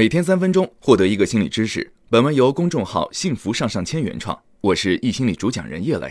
[0.00, 1.92] 每天三分钟，获得一个心理知识。
[2.08, 6.10] 本文由公众号“幸福上上签”原创，我是易心理主讲人叶磊。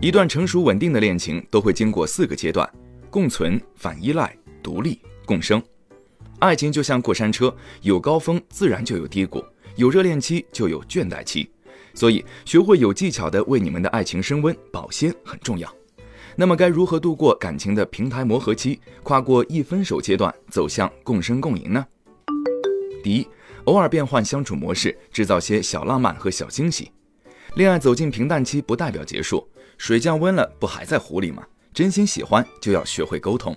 [0.00, 2.66] 一段成熟稳定的恋情都会经过四个阶段：
[3.10, 5.62] 共存、反依赖、独立、共生。
[6.38, 9.44] 爱情就像过山车，有高峰自然就有低谷，
[9.76, 11.50] 有热恋期就有倦怠期。
[11.92, 15.70] 所以，学会有技巧的为你们的爱情升温保鲜很重要。
[16.40, 21.86] 那么，该如何度过感情的平台磨合期，跨过易分手阶段，走向共生共赢呢？
[23.04, 23.28] 第一，
[23.64, 26.90] 偶尔变换相处模式，制造些小浪漫和小惊喜。
[27.56, 31.42] 恋爱走进平淡期不代表结束，水降温了不还在湖里吗？
[31.74, 33.54] 真心喜欢就要学会沟通。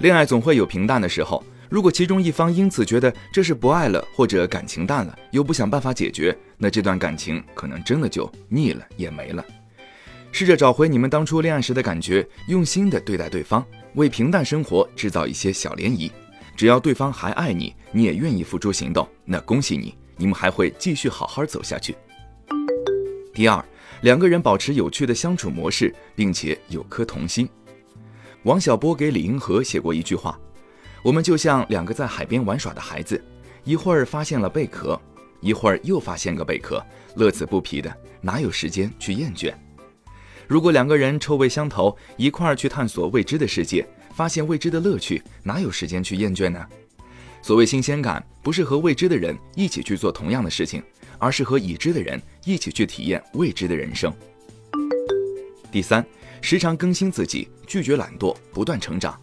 [0.00, 9.42] 恋爱总会有平淡的时候，如果其中一方因此觉得这是不爱了，或者感情淡了，又不想办法解决，那这段感情可能真的就腻了也没了。
[10.32, 16.10] 试着找回你们当初恋爱时的感觉，用心的对待对方，为平淡生活制造一些小涟漪。
[16.56, 21.96] 只要对方还爱你，你也愿意付出行动，那恭喜你，你们还会继续好好走下去。
[23.32, 23.64] 第二，
[24.02, 27.48] 两个人保持有趣的相处模式，并且有颗童心。
[28.44, 30.38] 王小波给李银河写过一句话
[31.02, 33.22] ：“我们就像两个在海边玩耍的孩子，
[33.64, 35.00] 一会儿发现了贝壳，
[35.40, 36.84] 一会儿又发现个贝壳，
[37.16, 39.52] 乐此不疲的，哪有时间去厌倦？
[40.50, 46.66] 如果两个人臭味相投，一块儿去探索未知的世界，发现未知的乐趣，哪有时间去厌倦呢？
[47.40, 50.82] 所谓新鲜感，不是和未知的人一起去做同样的事情。”
[51.20, 54.10] 而是和已知的人一起去体验未知的人生。
[55.70, 56.04] 第三，
[56.40, 59.20] 时常更新自己，拒绝懒惰，不断成长。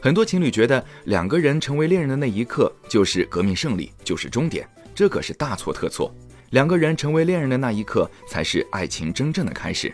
[0.00, 6.14] 很多情侣觉得两个人成为恋人的那一刻就是革命胜利，就是终点，这可是大错特错。
[6.50, 9.92] 两个人成为恋人的那一刻才是爱情真正的开始。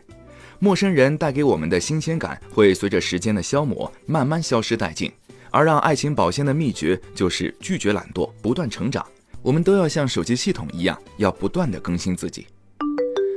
[0.65, 5.13] 陌生人带给我们的新鲜感会随着时间的消磨慢慢消失殆尽，
[5.51, 9.07] 而让爱情保鲜的秘诀就是拒绝懒惰，不断成长。
[9.43, 12.47] 我们都要像手机系统一样，要不断的更新自己。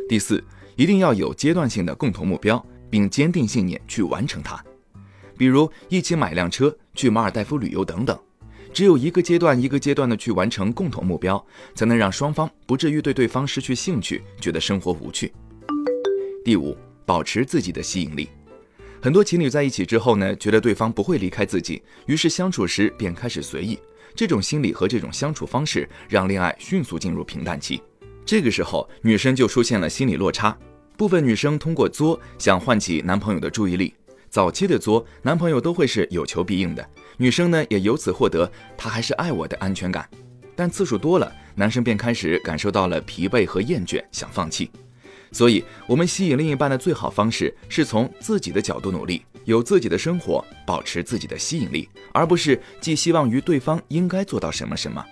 [0.08, 0.42] 第四，
[0.78, 4.64] 一定要有阶段性的共同目标，并坚定信念去完成它。
[5.38, 8.18] 比如一起买辆车，去马尔代夫旅游等等。
[8.74, 11.46] 只有一个阶段一个阶段的去完成共同目标，
[11.76, 15.34] 才能让双方不至于对对方失去兴趣，觉得生活无趣。
[16.46, 16.74] 第五，
[17.08, 18.30] 保持自己的吸引力。
[19.02, 23.80] 很多情侣在一起之后呢，觉得对方不会离开自己，于是相处时便开始随意。
[24.14, 27.82] 这种心理和这种相处方式，让恋爱迅速进入平淡期。
[28.26, 30.58] 这个时候，女生就出现了心理落差。
[30.98, 33.94] 部分女生通过作想唤起男朋友的注意力，
[34.30, 40.10] 早期的作，男朋友都会是有求必应的，女生呢也由此获得他还是爱我的安全感。
[40.56, 44.72] 但次数多了，男生便开始感受到了疲惫和厌倦，想放弃。
[45.32, 49.22] 所以，我们吸引另一半的最好方式，是从自己的角度努力。
[49.46, 55.04] 有自己的生活，保持自己的吸引力，而不是寄希望于对方应该做到什么什么。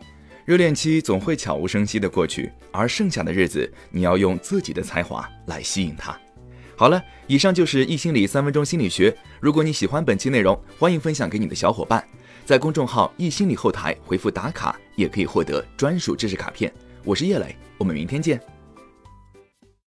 [0.44, 6.20] 热恋期总会悄无声息的过去，而剩下的日子，你要用自己的才华来吸引他。
[6.76, 9.16] 好了，以上就是易心理三分钟心理学。
[9.40, 12.06] 如果你喜欢本期内容，欢迎分享给你的小伙伴，
[12.46, 16.72] 在公众号易心理后台回复打卡，也可以获得专属知识卡片。
[17.06, 18.55] 我是叶磊，我们明天见。